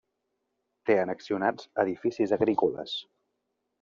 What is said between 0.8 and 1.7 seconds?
Té annexionats